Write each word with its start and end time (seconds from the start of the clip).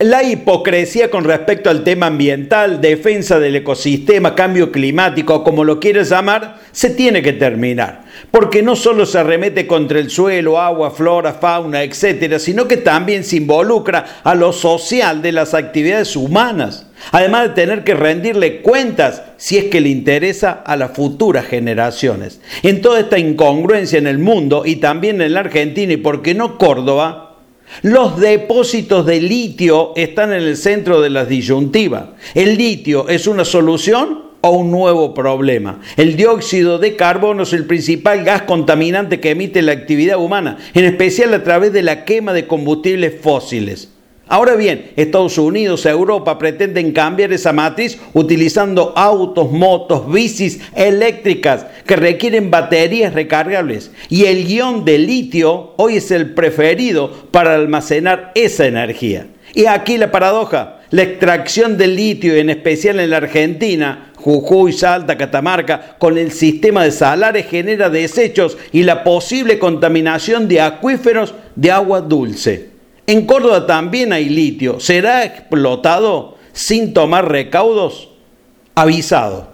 La 0.00 0.24
hipocresía 0.24 1.08
con 1.08 1.22
respecto 1.22 1.70
al 1.70 1.84
tema 1.84 2.06
ambiental, 2.06 2.80
defensa 2.80 3.38
del 3.38 3.54
ecosistema, 3.54 4.34
cambio 4.34 4.72
climático, 4.72 5.44
como 5.44 5.62
lo 5.62 5.78
quieras 5.78 6.08
llamar, 6.08 6.58
se 6.72 6.90
tiene 6.90 7.22
que 7.22 7.32
terminar. 7.32 8.02
Porque 8.32 8.60
no 8.60 8.74
solo 8.74 9.06
se 9.06 9.20
arremete 9.20 9.68
contra 9.68 10.00
el 10.00 10.10
suelo, 10.10 10.60
agua, 10.60 10.90
flora, 10.90 11.34
fauna, 11.34 11.84
etcétera, 11.84 12.40
sino 12.40 12.66
que 12.66 12.78
también 12.78 13.22
se 13.22 13.36
involucra 13.36 14.20
a 14.24 14.34
lo 14.34 14.52
social 14.52 15.22
de 15.22 15.30
las 15.30 15.54
actividades 15.54 16.16
humanas. 16.16 16.88
Además 17.12 17.44
de 17.44 17.54
tener 17.54 17.84
que 17.84 17.94
rendirle 17.94 18.62
cuentas 18.62 19.22
si 19.36 19.58
es 19.58 19.66
que 19.66 19.80
le 19.80 19.90
interesa 19.90 20.64
a 20.66 20.76
las 20.76 20.90
futuras 20.90 21.46
generaciones. 21.46 22.40
En 22.64 22.82
toda 22.82 22.98
esta 22.98 23.20
incongruencia 23.20 24.00
en 24.00 24.08
el 24.08 24.18
mundo 24.18 24.64
y 24.66 24.76
también 24.76 25.22
en 25.22 25.34
la 25.34 25.40
Argentina 25.40 25.92
y 25.92 25.98
por 25.98 26.20
qué 26.20 26.34
no 26.34 26.58
Córdoba, 26.58 27.23
los 27.82 28.20
depósitos 28.20 29.06
de 29.06 29.20
litio 29.20 29.92
están 29.96 30.32
en 30.32 30.42
el 30.42 30.56
centro 30.56 31.00
de 31.00 31.10
las 31.10 31.28
disyuntivas. 31.28 32.10
¿El 32.34 32.56
litio 32.56 33.08
es 33.08 33.26
una 33.26 33.44
solución 33.44 34.24
o 34.40 34.50
un 34.50 34.70
nuevo 34.70 35.14
problema? 35.14 35.80
El 35.96 36.16
dióxido 36.16 36.78
de 36.78 36.96
carbono 36.96 37.42
es 37.42 37.52
el 37.52 37.66
principal 37.66 38.24
gas 38.24 38.42
contaminante 38.42 39.20
que 39.20 39.30
emite 39.30 39.62
la 39.62 39.72
actividad 39.72 40.18
humana, 40.18 40.58
en 40.74 40.84
especial 40.84 41.32
a 41.34 41.42
través 41.42 41.72
de 41.72 41.82
la 41.82 42.04
quema 42.04 42.32
de 42.32 42.46
combustibles 42.46 43.14
fósiles. 43.20 43.93
Ahora 44.26 44.54
bien, 44.56 44.92
Estados 44.96 45.36
Unidos, 45.36 45.84
Europa 45.84 46.38
pretenden 46.38 46.92
cambiar 46.92 47.32
esa 47.32 47.52
matriz 47.52 47.98
utilizando 48.14 48.94
autos, 48.96 49.52
motos, 49.52 50.10
bicis 50.10 50.60
eléctricas 50.74 51.66
que 51.84 51.96
requieren 51.96 52.50
baterías 52.50 53.12
recargables. 53.12 53.90
Y 54.08 54.24
el 54.24 54.46
guion 54.46 54.86
de 54.86 54.98
litio 54.98 55.74
hoy 55.76 55.96
es 55.96 56.10
el 56.10 56.32
preferido 56.32 57.28
para 57.30 57.54
almacenar 57.54 58.32
esa 58.34 58.66
energía. 58.66 59.26
Y 59.52 59.66
aquí 59.66 59.98
la 59.98 60.10
paradoja, 60.10 60.80
la 60.90 61.02
extracción 61.02 61.76
del 61.76 61.94
litio, 61.94 62.34
en 62.34 62.48
especial 62.48 63.00
en 63.00 63.10
la 63.10 63.18
Argentina, 63.18 64.10
Jujuy, 64.16 64.72
Salta, 64.72 65.18
Catamarca, 65.18 65.96
con 65.98 66.16
el 66.16 66.32
sistema 66.32 66.82
de 66.82 66.92
salares 66.92 67.46
genera 67.46 67.90
desechos 67.90 68.56
y 68.72 68.84
la 68.84 69.04
posible 69.04 69.58
contaminación 69.58 70.48
de 70.48 70.62
acuíferos 70.62 71.34
de 71.56 71.70
agua 71.70 72.00
dulce. 72.00 72.73
En 73.06 73.26
Córdoba 73.26 73.66
también 73.66 74.12
hay 74.12 74.28
litio. 74.28 74.80
¿Será 74.80 75.24
explotado 75.24 76.36
sin 76.52 76.94
tomar 76.94 77.30
recaudos? 77.30 78.08
Avisado. 78.74 79.53